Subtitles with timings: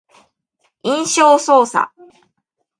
[0.81, 1.91] 印象操作